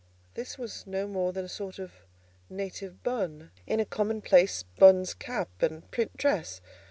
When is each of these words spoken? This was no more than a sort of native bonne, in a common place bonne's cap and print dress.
This 0.33 0.57
was 0.57 0.87
no 0.87 1.05
more 1.05 1.31
than 1.31 1.45
a 1.45 1.47
sort 1.47 1.77
of 1.77 1.93
native 2.49 3.03
bonne, 3.03 3.51
in 3.67 3.79
a 3.79 3.85
common 3.85 4.23
place 4.23 4.63
bonne's 4.63 5.13
cap 5.13 5.61
and 5.61 5.91
print 5.91 6.17
dress. 6.17 6.59